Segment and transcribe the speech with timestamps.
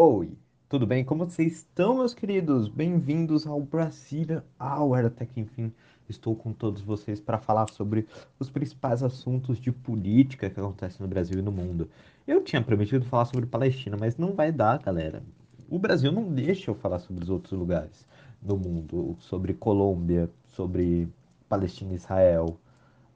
[0.00, 1.04] Oi, tudo bem?
[1.04, 2.68] Como vocês estão, meus queridos?
[2.68, 5.06] Bem-vindos ao Brasília Hour.
[5.06, 5.72] Até que enfim
[6.08, 8.06] estou com todos vocês para falar sobre
[8.38, 11.90] os principais assuntos de política que acontecem no Brasil e no mundo.
[12.28, 15.20] Eu tinha prometido falar sobre Palestina, mas não vai dar, galera.
[15.68, 18.06] O Brasil não deixa eu falar sobre os outros lugares
[18.40, 21.08] do mundo, sobre Colômbia, sobre
[21.48, 22.56] Palestina e Israel.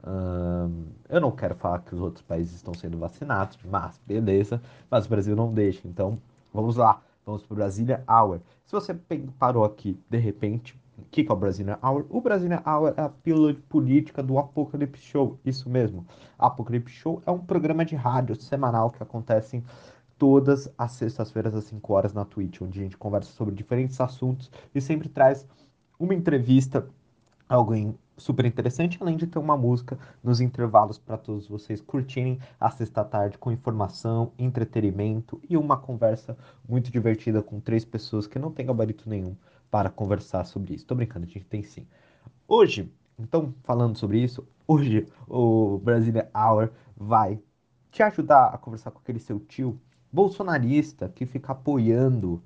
[0.04, 4.60] Hum, eu não quero falar que os outros países estão sendo vacinados, mas beleza,
[4.90, 6.18] mas o Brasil não deixa, então
[6.52, 8.40] Vamos lá, vamos para o Brasília Hour.
[8.64, 8.94] Se você
[9.38, 12.06] parou aqui de repente, o que, é o Brasília Hour?
[12.10, 16.06] O Brasília Hour é a pílula política do Apocalipse Show, isso mesmo.
[16.38, 19.64] Apocalipse Show é um programa de rádio semanal que acontece
[20.18, 24.50] todas as sextas-feiras às 5 horas na Twitch, onde a gente conversa sobre diferentes assuntos
[24.74, 25.48] e sempre traz
[25.98, 26.86] uma entrevista,
[27.48, 32.70] alguém super interessante, além de ter uma música nos intervalos para todos vocês curtirem a
[32.70, 36.36] sexta-tarde com informação, entretenimento e uma conversa
[36.68, 39.36] muito divertida com três pessoas que não tem gabarito nenhum
[39.70, 40.86] para conversar sobre isso.
[40.86, 41.86] Tô brincando, a gente tem sim.
[42.46, 47.40] Hoje, então, falando sobre isso, hoje o Brasília Hour vai
[47.90, 49.80] te ajudar a conversar com aquele seu tio
[50.12, 52.42] bolsonarista que fica apoiando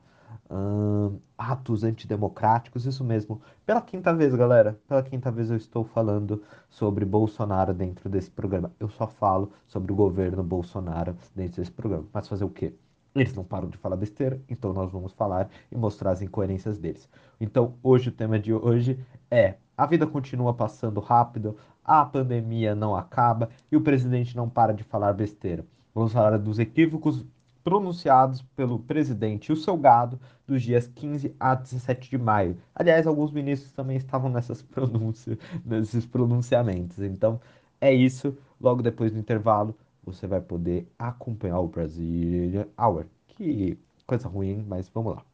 [0.50, 3.41] uh, atos antidemocráticos, isso mesmo.
[3.64, 8.72] Pela quinta vez, galera, pela quinta vez eu estou falando sobre Bolsonaro dentro desse programa.
[8.78, 12.06] Eu só falo sobre o governo Bolsonaro dentro desse programa.
[12.12, 12.75] Mas fazer o quê?
[13.14, 17.08] Eles não param de falar besteira, então nós vamos falar e mostrar as incoerências deles.
[17.41, 18.98] Então, hoje, o tema de hoje
[19.31, 24.75] é: a vida continua passando rápido, a pandemia não acaba e o presidente não para
[24.75, 25.64] de falar besteira.
[25.94, 27.25] Vamos falar dos equívocos
[27.67, 32.56] pronunciados pelo presidente e o seu gado dos dias 15 a 17 de maio.
[32.72, 37.00] Aliás, alguns ministros também estavam nessas pronúncias, nesses pronunciamentos.
[37.00, 37.41] Então,
[37.81, 38.39] é isso.
[38.61, 43.06] Logo depois do intervalo, você vai poder acompanhar o Brasília Hour.
[43.27, 45.25] Que coisa ruim, mas vamos lá.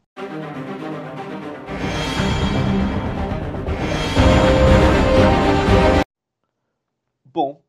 [7.27, 7.63] Bom,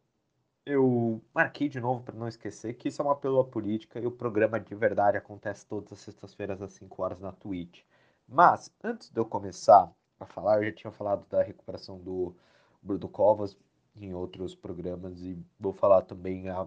[0.66, 4.12] eu marquei de novo para não esquecer que isso é uma pílula política e o
[4.12, 7.82] programa de verdade acontece todas as sextas-feiras às 5 horas na Twitch.
[8.28, 12.34] Mas, antes de eu começar a falar, eu já tinha falado da recuperação do
[12.82, 13.58] Bruno Covas
[13.96, 16.66] em outros programas e vou falar também a,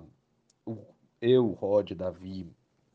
[0.66, 0.76] o,
[1.20, 2.46] eu, Rod, Davi,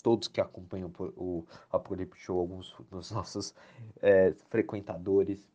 [0.04, 3.54] todos que acompanham o Apocalipse Show, alguns dos nossos
[4.02, 5.50] é, frequentadores,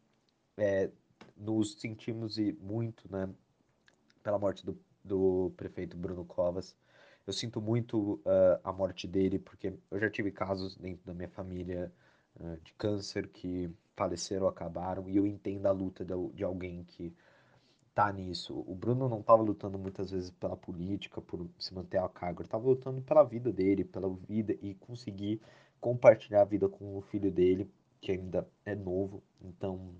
[0.56, 0.90] é,
[1.36, 3.28] nos sentimos muito né,
[4.22, 6.76] pela morte do do prefeito Bruno Covas.
[7.26, 11.28] Eu sinto muito uh, a morte dele, porque eu já tive casos dentro da minha
[11.28, 11.92] família
[12.38, 17.12] uh, de câncer que faleceram, acabaram, e eu entendo a luta de, de alguém que
[17.94, 18.62] tá nisso.
[18.66, 22.46] O Bruno não estava lutando muitas vezes pela política, por se manter a cargo, ele
[22.46, 25.40] estava lutando pela vida dele, pela vida e conseguir
[25.80, 29.22] compartilhar a vida com o filho dele, que ainda é novo.
[29.40, 29.94] Então,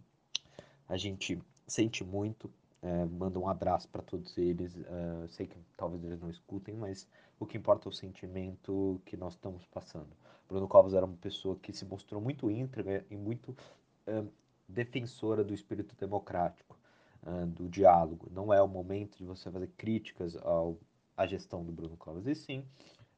[0.89, 2.51] a gente sente muito
[2.83, 4.75] é, manda um abraço para todos eles.
[4.77, 9.17] Uh, sei que talvez eles não escutem, mas o que importa é o sentimento que
[9.17, 10.11] nós estamos passando.
[10.49, 14.29] Bruno Covas era uma pessoa que se mostrou muito íntegra e muito uh,
[14.69, 16.79] defensora do espírito democrático,
[17.23, 18.29] uh, do diálogo.
[18.31, 20.79] Não é o momento de você fazer críticas ao,
[21.17, 22.65] à gestão do Bruno Covas, e sim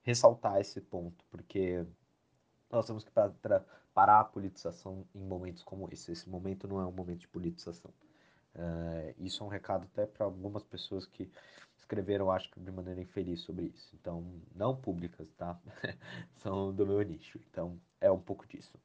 [0.02, 1.84] ressaltar esse ponto, porque
[2.70, 3.10] nós temos que
[3.92, 6.12] parar a politização em momentos como esse.
[6.12, 7.92] Esse momento não é um momento de politização.
[8.58, 11.30] Uh, isso é um recado até para algumas pessoas que
[11.76, 13.94] escreveram, acho que de maneira infeliz sobre isso.
[13.94, 14.24] Então,
[14.54, 15.56] não públicas, tá?
[16.42, 17.40] São do meu nicho.
[17.50, 18.76] Então, é um pouco disso.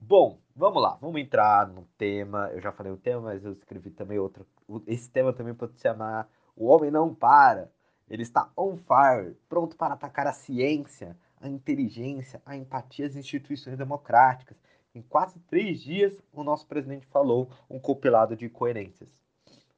[0.00, 2.50] Bom, vamos lá, vamos entrar no tema.
[2.52, 4.46] Eu já falei o tema, mas eu escrevi também outro.
[4.86, 7.70] Esse tema também pode se chamar O Homem Não Para.
[8.08, 13.76] Ele está on fire, pronto para atacar a ciência, a inteligência, a empatia às instituições
[13.76, 14.56] democráticas
[14.94, 19.08] em quase três dias, o nosso presidente falou um compilado de incoerências.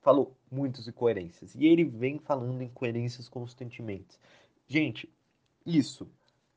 [0.01, 1.55] Falou muitas incoerências.
[1.55, 4.19] E ele vem falando incoerências constantemente.
[4.67, 5.09] Gente,
[5.65, 6.11] isso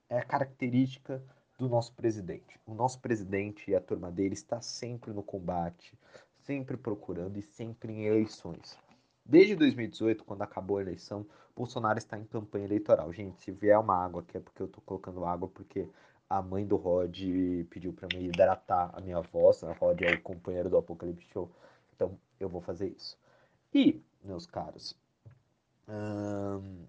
[0.09, 1.23] é a característica
[1.57, 2.59] do nosso presidente.
[2.65, 5.97] O nosso presidente e a turma dele está sempre no combate,
[6.43, 8.77] sempre procurando e sempre em eleições.
[9.25, 13.11] Desde 2018, quando acabou a eleição, Bolsonaro está em campanha eleitoral.
[13.11, 15.89] Gente, se vier uma água aqui é porque eu estou colocando água, porque
[16.29, 17.17] a mãe do Rod
[17.69, 19.63] pediu para me hidratar a minha voz.
[19.63, 19.73] A?
[19.73, 21.49] Rod é o companheiro do Apocalipse Show.
[21.95, 23.17] Então eu vou fazer isso.
[23.73, 24.95] E, meus caros,
[25.87, 26.85] hum,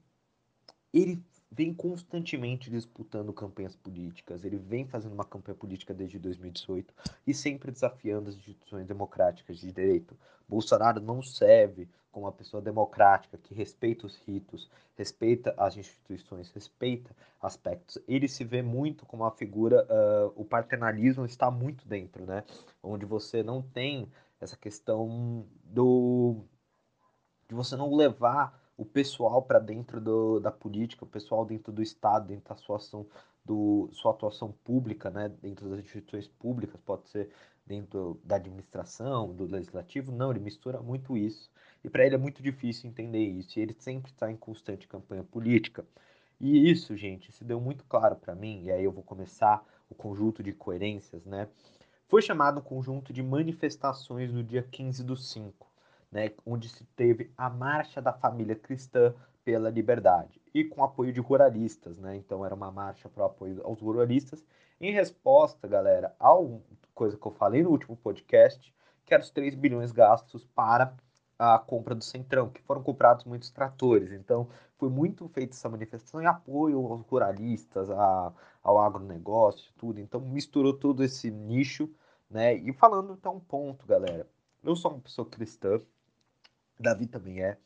[0.93, 6.93] ele vem constantemente disputando campanhas políticas, ele vem fazendo uma campanha política desde 2018
[7.27, 10.17] e sempre desafiando as instituições democráticas de direito.
[10.49, 17.15] Bolsonaro não serve como uma pessoa democrática que respeita os ritos, respeita as instituições, respeita
[17.41, 17.99] aspectos.
[18.09, 22.45] Ele se vê muito como uma figura, uh, o paternalismo está muito dentro, né?
[22.83, 24.11] Onde você não tem
[24.41, 26.45] essa questão do
[27.49, 31.83] de você não levar o pessoal para dentro do, da política, o pessoal dentro do
[31.83, 33.05] Estado, dentro da sua ação,
[33.45, 37.29] do, sua atuação pública, né, dentro das instituições públicas, pode ser
[37.67, 41.51] dentro da administração, do legislativo, não, ele mistura muito isso.
[41.83, 45.25] E para ele é muito difícil entender isso, e ele sempre está em constante campanha
[45.25, 45.85] política.
[46.41, 49.61] E isso, gente, se deu muito claro para mim, e aí eu vou começar
[49.91, 51.49] o conjunto de coerências, né?
[52.07, 55.68] Foi chamado conjunto de manifestações no dia 15 do 5
[56.11, 59.15] né, onde se teve a Marcha da Família Cristã
[59.45, 62.17] pela Liberdade, e com apoio de ruralistas, né?
[62.17, 64.45] Então era uma marcha para o apoio aos ruralistas,
[64.81, 66.31] em resposta, galera, a
[66.95, 68.73] coisa que eu falei no último podcast,
[69.05, 70.95] que eram os 3 bilhões gastos para
[71.39, 74.13] a compra do Centrão, que foram comprados muitos tratores.
[74.13, 78.33] Então, foi muito feita essa manifestação em apoio aos ruralistas, a,
[78.63, 80.01] ao agronegócio, tudo.
[80.01, 81.89] Então, misturou todo esse nicho,
[82.29, 82.55] né?
[82.55, 84.29] E falando então um ponto, galera.
[84.63, 85.81] Eu sou uma pessoa cristã,
[86.79, 87.59] Davi também é.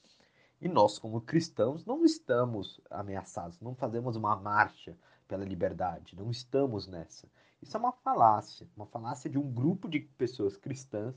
[0.61, 6.87] E nós, como cristãos, não estamos ameaçados, não fazemos uma marcha pela liberdade, não estamos
[6.87, 7.29] nessa.
[7.61, 11.15] Isso é uma falácia, uma falácia de um grupo de pessoas cristãs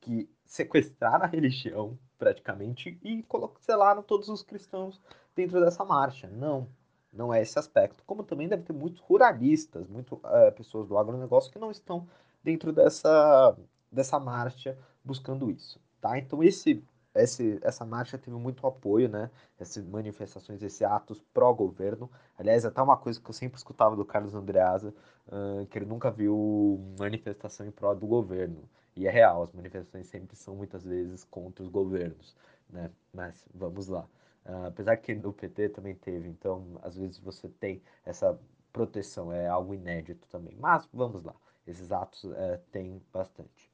[0.00, 3.24] que sequestraram a religião, praticamente, e
[3.60, 5.00] selaram todos os cristãos
[5.34, 6.28] dentro dessa marcha.
[6.28, 6.68] Não,
[7.12, 8.04] não é esse aspecto.
[8.06, 12.06] Como também deve ter muitos ruralistas, muitas uh, pessoas do agronegócio que não estão
[12.42, 13.56] dentro dessa,
[13.90, 15.80] dessa marcha buscando isso.
[16.00, 16.18] Tá?
[16.18, 16.84] Então, esse
[17.22, 19.30] esse, essa marcha teve muito apoio, né?
[19.58, 22.10] Essas manifestações, esses atos pró-governo.
[22.38, 24.94] Aliás, até uma coisa que eu sempre escutava do Carlos Andreasa,
[25.28, 28.68] uh, que ele nunca viu manifestação em pró do governo.
[28.94, 32.36] E é real, as manifestações sempre são muitas vezes contra os governos,
[32.70, 32.90] né?
[33.12, 34.08] Mas vamos lá.
[34.44, 38.38] Uh, apesar que no PT também teve, então às vezes você tem essa
[38.72, 40.56] proteção, é algo inédito também.
[40.58, 41.34] Mas vamos lá,
[41.66, 43.70] esses atos uh, tem bastante.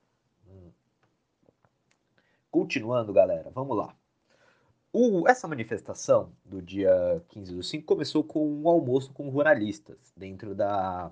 [0.48, 0.70] Hum.
[2.52, 3.96] Continuando, galera, vamos lá.
[4.93, 10.54] O, essa manifestação do dia 15 do 5 começou com um almoço com ruralistas dentro
[10.54, 11.10] da,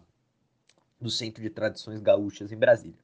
[1.00, 2.98] do Centro de Tradições Gaúchas em Brasília,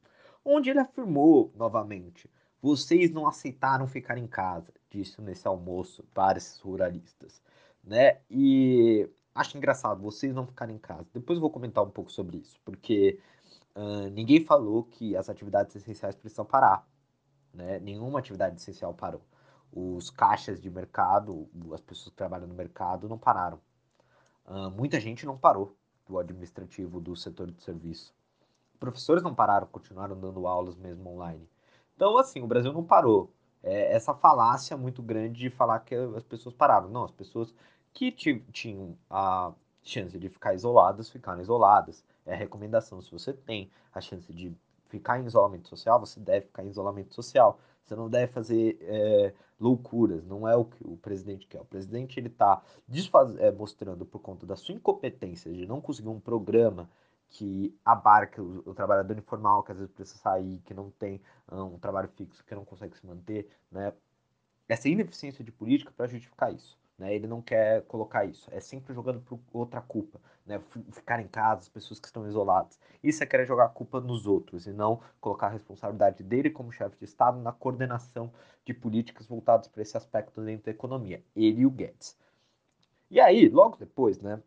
[0.44, 2.28] onde ele afirmou novamente:
[2.60, 7.40] vocês não aceitaram ficar em casa, disse nesse almoço para esses ruralistas,
[7.82, 8.18] né?
[8.30, 11.08] E acho engraçado vocês não ficarem em casa.
[11.14, 13.18] Depois eu vou comentar um pouco sobre isso, porque
[13.74, 16.86] uh, ninguém falou que as atividades essenciais precisam parar
[17.56, 17.78] né?
[17.80, 19.22] Nenhuma atividade essencial parou.
[19.72, 23.58] Os caixas de mercado, as pessoas que trabalham no mercado não pararam.
[24.46, 25.76] Uh, muita gente não parou
[26.06, 28.14] do administrativo do setor de serviço.
[28.78, 31.48] Professores não pararam, continuaram dando aulas mesmo online.
[31.96, 33.32] Então, assim, o Brasil não parou.
[33.62, 36.88] É essa falácia muito grande de falar que as pessoas pararam.
[36.88, 37.54] Não, as pessoas
[37.92, 42.04] que tinham a chance de ficar isoladas, ficaram isoladas.
[42.24, 43.00] É a recomendação.
[43.00, 44.54] Se você tem a chance de
[44.98, 47.58] ficar em isolamento social, você deve ficar em isolamento social.
[47.82, 51.60] Você não deve fazer é, loucuras, não é o que o presidente quer.
[51.60, 52.60] O presidente ele está
[53.38, 56.90] é, mostrando por conta da sua incompetência de não conseguir um programa
[57.28, 61.20] que abarca o, o, trabalhador informal, que às vezes precisa sair, que não tem
[61.50, 63.92] um, um trabalho fixo, que não consegue se manter, né?
[64.68, 66.76] Essa ineficiência de política para justificar isso.
[66.98, 67.14] Né?
[67.14, 68.48] Ele não quer colocar isso.
[68.52, 70.20] É sempre jogando por outra culpa.
[70.46, 70.60] Né?
[70.92, 72.78] Ficar em casa, as pessoas que estão isoladas.
[73.02, 76.72] Isso é querer jogar a culpa nos outros e não colocar a responsabilidade dele como
[76.72, 78.32] chefe de Estado na coordenação
[78.64, 81.22] de políticas voltadas para esse aspecto dentro da economia.
[81.34, 82.16] Ele e o Guedes.
[83.10, 84.42] E aí, logo depois, né?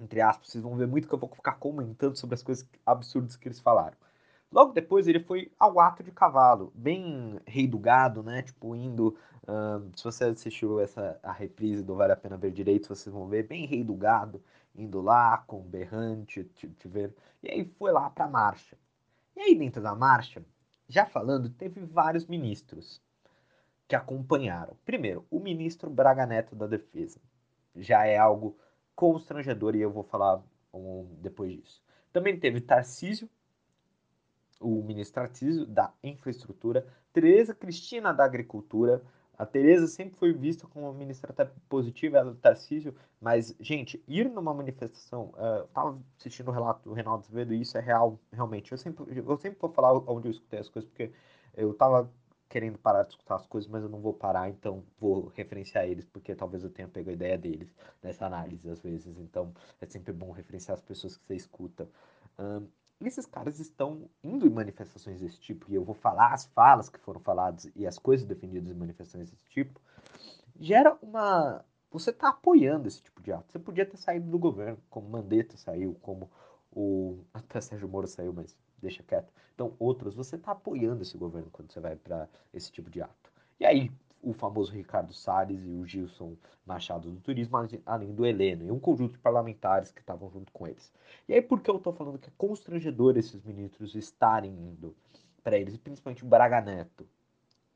[0.00, 3.36] Entre aspas, vocês vão ver muito que eu vou ficar comentando sobre as coisas absurdas
[3.36, 3.96] que eles falaram.
[4.52, 8.42] Logo depois ele foi ao ato de cavalo, bem rei do gado, né?
[8.42, 9.16] Tipo, indo.
[9.42, 13.28] Uh, se você assistiu essa, a reprise do Vale a Pena Ver Direito, vocês vão
[13.28, 14.42] ver bem rei do gado,
[14.74, 17.14] indo lá com berrante, te, te ver.
[17.42, 18.76] E aí foi lá pra marcha.
[19.36, 20.44] E aí dentro da marcha,
[20.88, 23.00] já falando, teve vários ministros
[23.88, 24.76] que acompanharam.
[24.84, 27.20] Primeiro, o ministro Braga Neto da Defesa.
[27.74, 28.56] Já é algo
[28.94, 30.42] constrangedor e eu vou falar
[30.74, 31.82] um, depois disso.
[32.12, 33.28] Também teve Tarcísio
[34.60, 39.02] o ministro Tarcísio da Infraestrutura, Tereza Cristina da Agricultura.
[39.36, 44.02] A Tereza sempre foi vista como uma ministra até positiva, ela do Tarcísio, mas, gente,
[44.06, 48.20] ir numa manifestação, uh, tava assistindo o relato do Reinaldo Azevedo e isso é real,
[48.30, 48.70] realmente.
[48.70, 51.10] Eu sempre, eu sempre vou falar onde eu escutei as coisas, porque
[51.56, 52.12] eu tava
[52.50, 56.04] querendo parar de escutar as coisas, mas eu não vou parar, então vou referenciar eles,
[56.04, 59.16] porque talvez eu tenha pego a ideia deles nessa análise às vezes.
[59.18, 61.88] Então é sempre bom referenciar as pessoas que você escuta.
[62.38, 62.66] Um,
[63.08, 66.98] esses caras estão indo em manifestações desse tipo, e eu vou falar as falas que
[66.98, 69.80] foram faladas e as coisas defendidas em manifestações desse tipo,
[70.58, 71.64] gera uma.
[71.90, 73.50] Você está apoiando esse tipo de ato.
[73.50, 76.30] Você podia ter saído do governo, como Mandetta saiu, como
[76.70, 77.24] o.
[77.32, 79.32] Até Sérgio Moro saiu, mas deixa quieto.
[79.54, 83.32] Então, outros, você está apoiando esse governo quando você vai para esse tipo de ato.
[83.58, 83.90] E aí,
[84.22, 88.78] o famoso Ricardo Salles e o Gilson Machado do Turismo, além do Heleno, e um
[88.78, 90.92] conjunto de parlamentares que estavam junto com eles.
[91.28, 94.94] E aí, por que eu estou falando que é constrangedor esses ministros estarem indo
[95.42, 97.06] para eles, principalmente o Braga Neto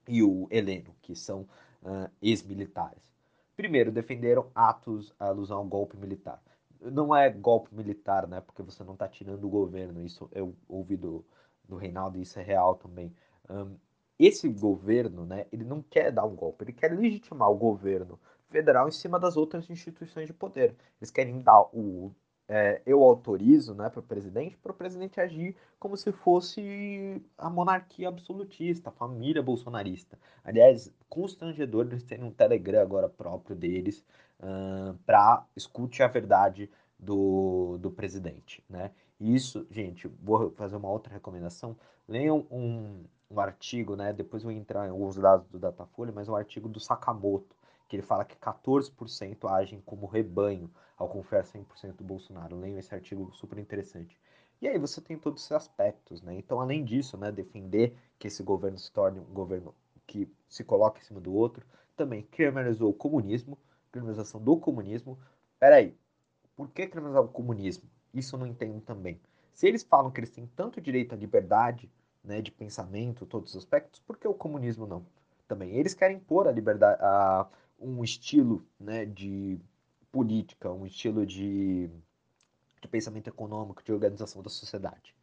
[0.07, 1.43] e o Heleno, que são
[1.83, 3.03] uh, ex-militares?
[3.57, 6.43] Primeiro, defenderam atos, alusão ao golpe militar.
[6.81, 8.41] Não é golpe militar, né?
[8.41, 10.05] Porque você não está tirando o governo.
[10.05, 11.25] Isso eu ouvi do,
[11.67, 13.15] do Reinaldo e isso é real também.
[13.49, 13.77] Um,
[14.19, 18.19] esse governo, né, ele não quer dar um golpe, ele quer legitimar o governo
[18.49, 20.77] federal em cima das outras instituições de poder.
[21.01, 22.13] Eles querem dar o
[22.47, 27.49] é, eu autorizo né, para o presidente, para o presidente agir como se fosse a
[27.49, 30.19] monarquia absolutista, a família bolsonarista.
[30.43, 34.05] Aliás, constrangedor eles terem um Telegram agora próprio deles
[34.41, 38.63] uh, para escute a verdade do, do presidente.
[38.69, 38.91] Né?
[39.19, 41.77] Isso, gente, vou fazer uma outra recomendação.
[42.07, 44.13] Leiam um, um artigo, né?
[44.13, 47.57] Depois eu vou entrar em alguns dados do Datafolha, mas um artigo do Sakamoto,
[47.89, 52.57] que ele fala que 14% agem como rebanho ao confiar 100% do Bolsonaro.
[52.57, 54.19] Leiam esse artigo super interessante.
[54.63, 56.35] E aí você tem todos esses aspectos, né?
[56.35, 59.75] Então, além disso, né, defender que esse governo se torne um governo
[60.07, 63.59] que se coloque em cima do outro, também criminalizou o comunismo,
[63.91, 65.19] criminalização do comunismo.
[65.59, 65.97] Peraí,
[66.57, 67.89] por que criminalizar o comunismo?
[68.13, 69.21] Isso eu não entendo também.
[69.53, 71.91] Se eles falam que eles têm tanto direito à liberdade,
[72.25, 75.05] né, de pensamento, todos os aspectos, por que o comunismo não?
[75.47, 77.47] Também eles querem pôr a liberdade, a,
[77.79, 79.61] um estilo né, de
[80.11, 81.91] política, um estilo de,
[82.81, 85.15] de pensamento econômico, de organização da sociedade.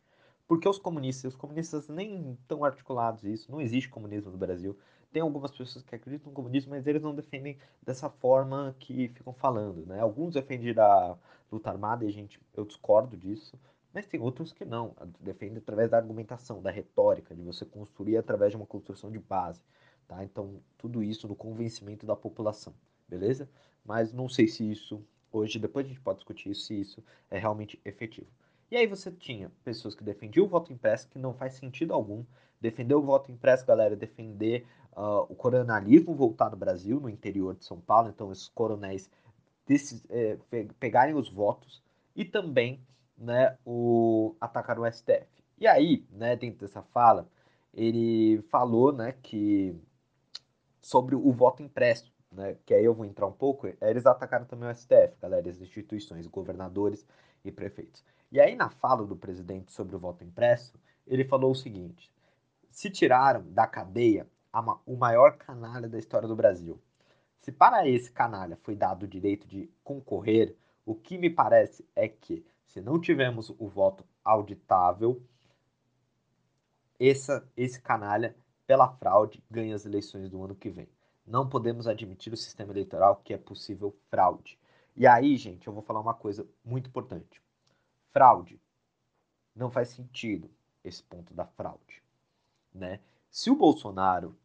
[0.47, 4.77] Porque os comunistas, os comunistas nem estão articulados isso, não existe comunismo no Brasil.
[5.11, 9.33] Tem algumas pessoas que acreditam no comunismo, mas eles não defendem dessa forma que ficam
[9.33, 9.99] falando, né?
[9.99, 11.17] Alguns defendem a
[11.51, 13.57] luta armada e gente, eu discordo disso,
[13.93, 18.51] mas tem outros que não, defendem através da argumentação, da retórica, de você construir através
[18.51, 19.61] de uma construção de base,
[20.07, 20.23] tá?
[20.23, 22.73] Então, tudo isso no convencimento da população,
[23.07, 23.49] beleza?
[23.83, 27.79] Mas não sei se isso, hoje, depois a gente pode discutir se isso é realmente
[27.83, 28.27] efetivo.
[28.69, 32.23] E aí você tinha pessoas que defendiam o voto impresso, que não faz sentido algum.
[32.61, 37.65] Defender o voto impresso, galera, defender uh, o coronelismo voltar no Brasil, no interior de
[37.65, 38.07] São Paulo.
[38.07, 39.09] Então, esses coronéis
[39.67, 40.37] desses, é,
[40.79, 41.83] pegarem os votos
[42.15, 42.79] e também
[43.21, 45.27] né, o, atacar o STF.
[45.59, 47.29] E aí, né, dentro dessa fala,
[47.73, 49.75] ele falou né, que
[50.81, 54.69] sobre o voto impresso, né, que aí eu vou entrar um pouco, eles atacaram também
[54.69, 57.05] o STF, galera, as instituições, governadores
[57.45, 58.03] e prefeitos.
[58.31, 60.73] E aí, na fala do presidente sobre o voto impresso,
[61.05, 62.11] ele falou o seguinte:
[62.69, 66.81] se tiraram da cadeia a, o maior canalha da história do Brasil.
[67.39, 72.07] Se para esse canalha foi dado o direito de concorrer, o que me parece é
[72.07, 75.21] que se não tivermos o voto auditável,
[76.97, 78.33] essa, esse canalha,
[78.65, 80.87] pela fraude, ganha as eleições do ano que vem.
[81.27, 84.57] Não podemos admitir o sistema eleitoral que é possível fraude.
[84.95, 87.41] E aí, gente, eu vou falar uma coisa muito importante.
[88.13, 88.61] Fraude.
[89.53, 90.49] Não faz sentido
[90.81, 92.01] esse ponto da fraude.
[92.73, 93.01] Né?
[93.29, 94.37] Se o Bolsonaro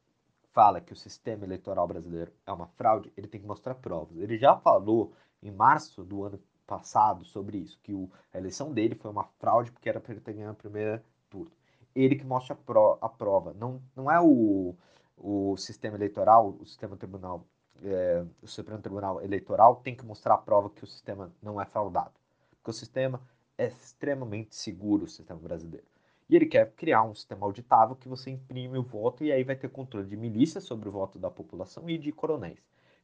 [0.53, 4.19] fala que o sistema eleitoral brasileiro é uma fraude, ele tem que mostrar provas.
[4.19, 8.95] Ele já falou em março do ano passado sobre isso, que o, a eleição dele
[8.95, 11.53] foi uma fraude porque era para ele ter ganhado a primeira turno.
[11.95, 14.75] Ele que mostra a, pro, a prova, não, não é o,
[15.17, 17.47] o sistema eleitoral, o sistema tribunal,
[17.83, 21.65] é, o Supremo Tribunal Eleitoral tem que mostrar a prova que o sistema não é
[21.65, 22.13] fraudado,
[22.59, 23.21] porque o sistema
[23.57, 25.87] é extremamente seguro, o sistema brasileiro.
[26.29, 29.55] E ele quer criar um sistema auditável que você imprime o voto e aí vai
[29.55, 32.59] ter controle de milícias sobre o voto da população e de coronéis.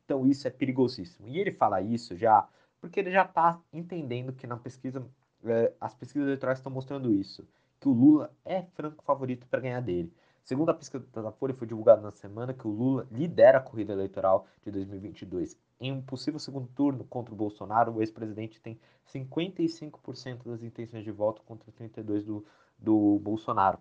[0.04, 1.28] Então isso é perigosíssimo.
[1.28, 2.46] E ele fala isso já
[2.82, 5.06] porque ele já está entendendo que na pesquisa,
[5.44, 7.46] é, as pesquisas eleitorais estão mostrando isso,
[7.80, 10.12] que o Lula é franco favorito para ganhar dele.
[10.42, 13.92] Segundo a pesquisa da Folha, foi divulgado na semana que o Lula lidera a corrida
[13.92, 15.56] eleitoral de 2022.
[15.80, 21.12] Em um possível segundo turno contra o Bolsonaro, o ex-presidente tem 55% das intenções de
[21.12, 22.44] voto contra 32% do,
[22.76, 23.78] do Bolsonaro.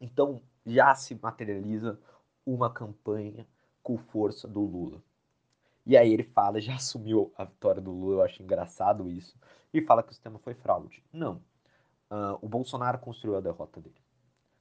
[0.00, 2.00] Então, já se materializa
[2.46, 3.46] uma campanha
[3.82, 5.02] com força do Lula.
[5.88, 9.34] E aí ele fala, já assumiu a vitória do Lula, eu acho engraçado isso,
[9.72, 11.02] e fala que o sistema foi fraude.
[11.10, 11.36] Não.
[12.10, 13.96] Uh, o Bolsonaro construiu a derrota dele.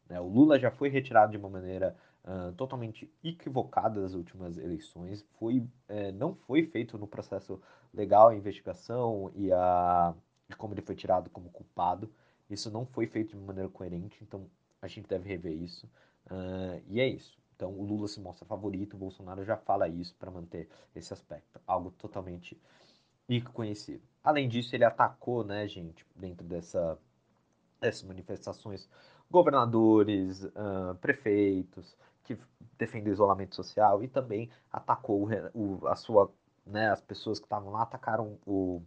[0.07, 0.22] Né?
[0.22, 5.25] O Lula já foi retirado de uma maneira uh, totalmente equivocada das últimas eleições.
[5.38, 7.62] Foi, é, não foi feito no processo
[7.93, 10.13] legal a investigação e, a,
[10.57, 12.10] como ele foi tirado como culpado.
[12.50, 14.50] Isso não foi feito de maneira coerente, então
[14.81, 15.88] a gente deve rever isso.
[16.27, 17.38] Uh, e é isso.
[17.58, 21.60] Então o Lula se mostra favorito, o Bolsonaro já fala isso para manter esse aspecto,
[21.66, 22.56] algo totalmente
[23.52, 24.02] conhecido.
[24.24, 26.98] Além disso, ele atacou, né, gente, dentro dessa,
[27.82, 28.88] dessas manifestações,
[29.30, 32.38] governadores, uh, prefeitos que
[32.78, 36.32] defendem o isolamento social e também atacou o, o, a sua,
[36.66, 38.82] né, as pessoas que estavam lá atacaram o,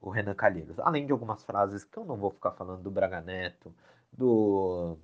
[0.00, 0.78] o Renan Calheiros.
[0.80, 3.72] Além de algumas frases que eu não vou ficar falando do Braga Neto,
[4.10, 4.96] do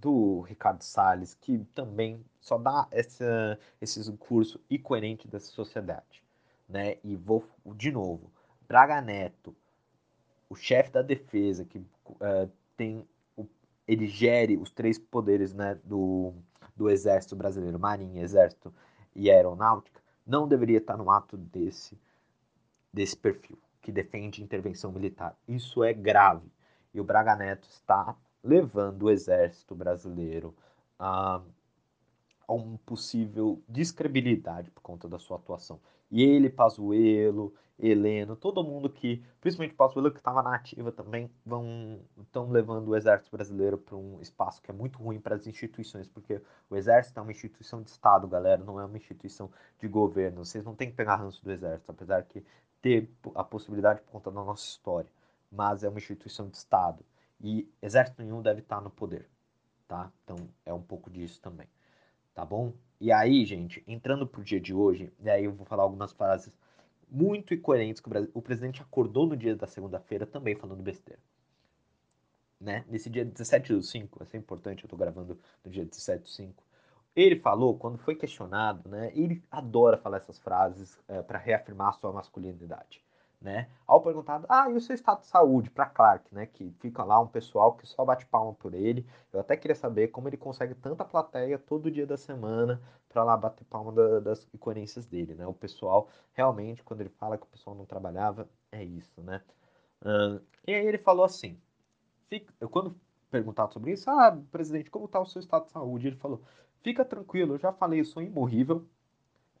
[0.00, 6.24] do Ricardo Salles, que também só dá essa, esse discurso incoerente dessa sociedade.
[6.68, 6.96] Né?
[7.04, 7.44] E vou,
[7.76, 8.32] de novo,
[8.66, 9.54] Braga Neto,
[10.48, 13.46] o chefe da defesa, que uh, tem o,
[13.86, 16.32] ele gere os três poderes né, do,
[16.74, 18.72] do Exército Brasileiro, Marinha, Exército
[19.14, 21.98] e Aeronáutica, não deveria estar no ato desse,
[22.92, 25.36] desse perfil, que defende intervenção militar.
[25.46, 26.50] Isso é grave.
[26.94, 30.54] E o Braga Neto está levando o exército brasileiro
[30.98, 31.40] a,
[32.46, 35.80] a uma possível descredibilidade por conta da sua atuação.
[36.10, 42.00] E ele, Pazuello, Heleno, todo mundo que, principalmente Pazuello que estava na ativa também, vão
[42.20, 46.06] estão levando o exército brasileiro para um espaço que é muito ruim para as instituições,
[46.06, 50.44] porque o exército é uma instituição de Estado, galera, não é uma instituição de governo.
[50.44, 52.44] Vocês não têm que pegar ranço do exército, apesar que
[52.82, 55.10] ter a possibilidade por conta da nossa história,
[55.50, 57.04] mas é uma instituição de Estado
[57.40, 59.28] e exército nenhum deve estar no poder,
[59.88, 60.10] tá?
[60.24, 61.66] Então é um pouco disso também,
[62.34, 62.72] tá bom?
[63.00, 66.56] E aí, gente, entrando pro dia de hoje, e aí eu vou falar algumas frases
[67.10, 71.20] muito incoerentes que o, Brasil, o presidente acordou no dia da segunda-feira também falando besteira.
[72.60, 72.84] Né?
[72.88, 76.62] Nesse dia 17 do 5, é importante, eu tô gravando no dia 17 do 5.
[77.16, 79.10] Ele falou, quando foi questionado, né?
[79.14, 83.02] Ele adora falar essas frases é, para reafirmar sua masculinidade
[83.40, 83.68] né?
[83.86, 86.46] Ao perguntado, ah, e o seu estado de saúde para Clark, né?
[86.46, 89.06] Que fica lá um pessoal que só bate palma por ele.
[89.32, 93.36] Eu até queria saber como ele consegue tanta plateia todo dia da semana para lá
[93.36, 95.46] bater palma da, das incoerências dele, né?
[95.46, 99.42] O pessoal realmente, quando ele fala que o pessoal não trabalhava, é isso, né?
[100.02, 101.58] Uh, e aí ele falou assim,
[102.28, 102.98] fica, eu, quando
[103.30, 106.08] perguntado sobre isso, ah, presidente, como está o seu estado de saúde?
[106.08, 106.42] Ele falou,
[106.82, 108.86] fica tranquilo, eu já falei, eu sou imorrível.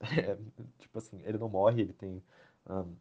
[0.02, 0.34] É,
[0.78, 2.22] tipo assim, ele não morre, ele tem
[2.66, 2.96] um,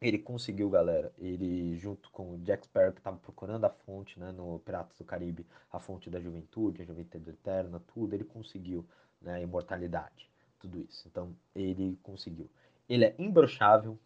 [0.00, 1.12] ele conseguiu, galera.
[1.18, 5.04] Ele, junto com o Jack Sparrow, que estava procurando a fonte, né, no Piratas do
[5.04, 8.86] Caribe, a fonte da juventude, a juventude eterna, tudo, ele conseguiu,
[9.20, 11.06] né, a imortalidade, tudo isso.
[11.06, 12.50] Então, ele conseguiu.
[12.88, 13.98] Ele é imbrochável.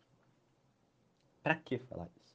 [1.42, 2.34] Pra que falar isso?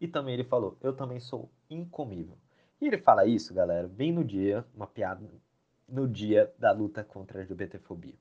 [0.00, 2.38] E também ele falou, eu também sou incomível.
[2.80, 5.26] E ele fala isso, galera, bem no dia, uma piada,
[5.88, 8.14] no dia da luta contra a LGBTfobia.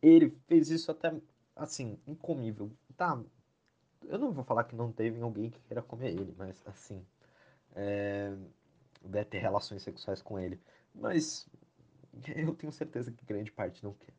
[0.00, 1.12] Ele fez isso até,
[1.54, 2.70] assim, incomível
[3.00, 3.18] tá.
[4.06, 7.02] Eu não vou falar que não teve alguém que queira comer ele, mas assim.
[7.74, 8.34] É,
[9.02, 10.60] deve ter relações sexuais com ele.
[10.94, 11.48] Mas
[12.36, 14.12] eu tenho certeza que grande parte não quer.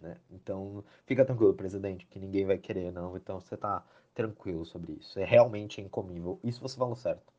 [0.00, 0.16] Né?
[0.30, 3.16] Então, fica tranquilo, presidente, que ninguém vai querer, não.
[3.16, 5.18] Então, você tá tranquilo sobre isso.
[5.20, 6.40] É realmente incomível.
[6.42, 7.32] Isso você falou certo.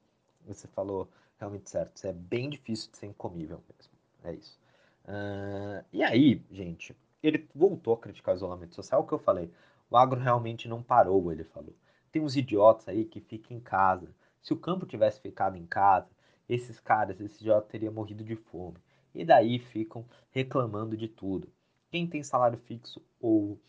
[0.46, 1.98] Você falou realmente certo.
[1.98, 3.94] Isso é bem difícil de ser incomível mesmo.
[4.24, 4.60] É isso.
[5.06, 9.52] Uh, e aí, gente, ele voltou a criticar o isolamento social, o que eu falei.
[9.90, 11.76] O agro realmente não parou, ele falou.
[12.12, 14.14] Tem uns idiotas aí que ficam em casa.
[14.42, 16.10] Se o campo tivesse ficado em casa,
[16.48, 18.78] esses caras, esses idiotas teriam morrido de fome.
[19.14, 21.52] E daí ficam reclamando de tudo.
[21.90, 23.60] Quem tem salário fixo ou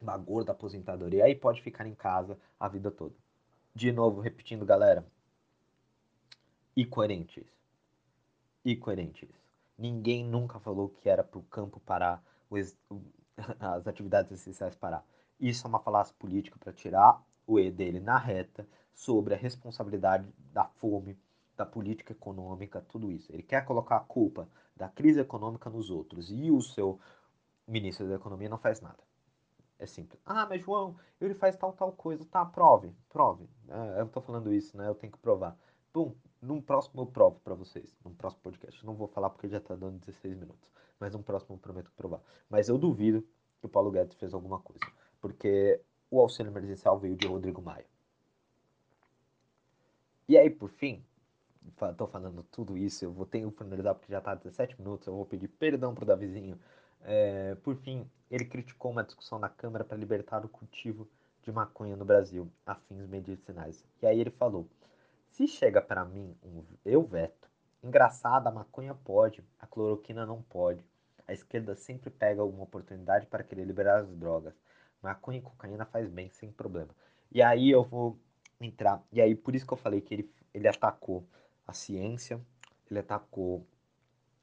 [0.00, 3.14] uma gorda aposentadoria, aí pode ficar em casa a vida toda.
[3.74, 5.06] De novo, repetindo, galera.
[6.76, 7.46] Incoerentes.
[8.64, 9.28] Incoerentes.
[9.78, 12.22] Ninguém nunca falou que era para o campo parar,
[13.58, 15.04] as atividades essenciais parar.
[15.40, 20.28] Isso é uma falácia política para tirar o E dele na reta sobre a responsabilidade
[20.52, 21.18] da fome,
[21.56, 23.32] da política econômica, tudo isso.
[23.32, 27.00] Ele quer colocar a culpa da crise econômica nos outros e o seu
[27.66, 28.98] ministro da Economia não faz nada.
[29.78, 30.20] É simples.
[30.26, 32.22] Ah, mas João, ele faz tal, tal coisa.
[32.26, 33.48] Tá, prove, prove.
[33.68, 34.86] É, eu tô falando isso, né?
[34.86, 35.56] Eu tenho que provar.
[35.92, 38.84] Bom, num próximo eu provo para vocês, num próximo podcast.
[38.84, 42.20] Não vou falar porque já tá dando 16 minutos, mas num próximo eu prometo provar.
[42.48, 43.22] Mas eu duvido
[43.58, 44.84] que o Paulo Guedes fez alguma coisa
[45.20, 45.80] porque
[46.10, 47.86] o auxílio emergencial veio de Rodrigo Maia.
[50.28, 51.04] E aí, por fim,
[51.90, 55.14] estou falando tudo isso, eu vou ter que finalizar porque já está 17 minutos, eu
[55.14, 56.58] vou pedir perdão pro Davizinho.
[57.02, 61.08] É, por fim, ele criticou uma discussão na Câmara para libertar o cultivo
[61.42, 63.84] de maconha no Brasil, a fins medicinais.
[64.00, 64.68] E aí ele falou:
[65.30, 67.50] se chega para mim, um, eu veto,
[67.82, 70.84] Engraçado, a maconha pode, a cloroquina não pode.
[71.26, 74.52] A esquerda sempre pega uma oportunidade para querer liberar as drogas.
[75.02, 76.90] Maconha e cocaína faz bem, sem problema.
[77.32, 78.18] E aí eu vou
[78.60, 79.02] entrar.
[79.12, 81.26] E aí por isso que eu falei que ele, ele atacou
[81.66, 82.40] a ciência,
[82.90, 83.66] ele atacou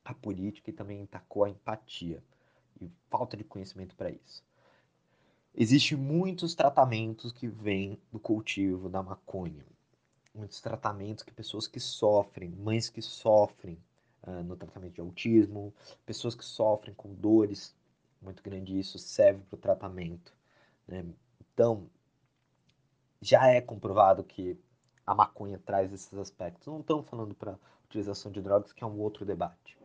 [0.03, 2.23] a política e também atacou a empatia
[2.81, 4.43] e falta de conhecimento para isso.
[5.53, 9.65] Existem muitos tratamentos que vêm do cultivo da maconha.
[10.33, 13.77] Muitos tratamentos que pessoas que sofrem, mães que sofrem
[14.21, 15.73] uh, no tratamento de autismo,
[16.05, 17.75] pessoas que sofrem com dores
[18.21, 20.33] muito grande, isso serve para o tratamento.
[20.87, 21.05] Né?
[21.53, 21.89] Então,
[23.21, 24.59] já é comprovado que
[25.05, 26.67] a maconha traz esses aspectos.
[26.67, 29.77] Não estamos falando para utilização de drogas, que é um outro debate.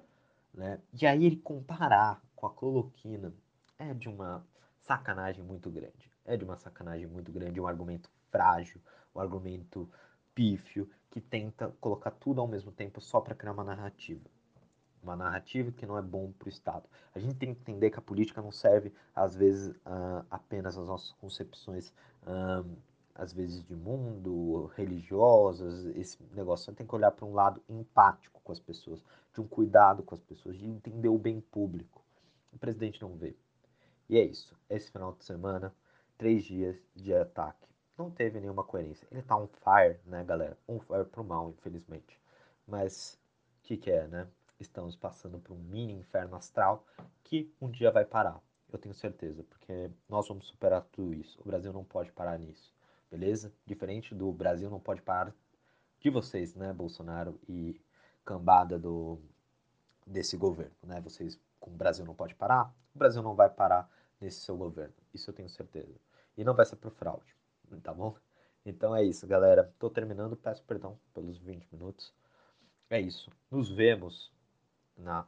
[0.52, 0.80] Né?
[1.00, 3.32] E aí ele comparar com a cloroquina
[3.78, 4.44] é de uma
[4.80, 6.10] sacanagem muito grande.
[6.24, 8.80] É de uma sacanagem muito grande, um argumento frágil,
[9.14, 9.88] um argumento
[10.34, 14.28] pífio, que tenta colocar tudo ao mesmo tempo só para criar uma narrativa.
[15.02, 16.88] Uma narrativa que não é bom para o Estado.
[17.14, 20.86] A gente tem que entender que a política não serve, às vezes, uh, apenas às
[20.86, 21.92] nossas concepções
[23.14, 26.66] às vezes de mundo, religiosas, esse negócio.
[26.66, 30.14] Você tem que olhar para um lado empático com as pessoas, de um cuidado com
[30.14, 32.02] as pessoas, de entender o bem público.
[32.52, 33.36] O presidente não vê.
[34.08, 34.56] E é isso.
[34.68, 35.74] Esse final de semana,
[36.18, 37.68] três dias de ataque.
[37.96, 39.06] Não teve nenhuma coerência.
[39.10, 40.58] Ele tá on fire, né, galera?
[40.66, 42.18] On fire pro mal, infelizmente.
[42.66, 43.18] Mas
[43.60, 44.26] o que, que é, né?
[44.62, 46.86] Estamos passando por um mini inferno astral
[47.22, 48.40] que um dia vai parar.
[48.72, 51.38] Eu tenho certeza, porque nós vamos superar tudo isso.
[51.40, 52.72] O Brasil não pode parar nisso
[53.12, 53.52] beleza?
[53.66, 55.34] Diferente do Brasil não pode parar
[56.00, 57.78] de vocês, né, Bolsonaro e
[58.24, 59.20] cambada do
[60.06, 61.00] desse governo, né?
[61.00, 63.88] Vocês com o Brasil não pode parar, o Brasil não vai parar
[64.20, 64.94] nesse seu governo.
[65.12, 65.94] Isso eu tenho certeza.
[66.36, 67.36] E não vai ser por fraude,
[67.82, 68.16] tá bom?
[68.64, 69.72] Então é isso, galera.
[69.78, 72.12] Tô terminando, peço perdão pelos 20 minutos.
[72.88, 73.30] É isso.
[73.50, 74.32] Nos vemos
[75.02, 75.26] na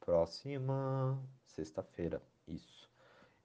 [0.00, 2.20] próxima sexta-feira.
[2.48, 2.90] Isso.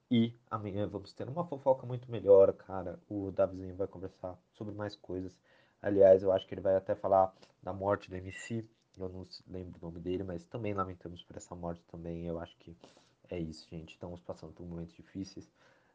[0.09, 2.99] E amanhã vamos ter uma fofoca muito melhor, cara.
[3.09, 5.37] O Davizinho vai conversar sobre mais coisas.
[5.81, 8.65] Aliás, eu acho que ele vai até falar da morte do MC.
[8.97, 12.25] Eu não lembro o nome dele, mas também lamentamos por essa morte também.
[12.25, 12.75] Eu acho que
[13.29, 13.93] é isso, gente.
[13.93, 15.51] Estamos passando por momentos difíceis.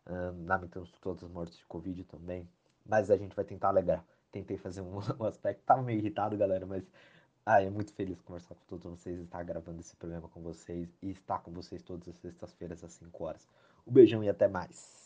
[0.06, 2.48] Um, lamentamos por todas as mortes de Covid também.
[2.84, 4.04] Mas a gente vai tentar alegrar.
[4.30, 5.64] Tentei fazer um, um aspecto.
[5.64, 6.84] Tava meio irritado, galera, mas
[7.44, 11.10] ah, é muito feliz conversar com todos vocês, estar gravando esse programa com vocês e
[11.10, 13.48] estar com vocês todas as sextas-feiras às 5 horas.
[13.86, 15.00] Um beijão e até mais.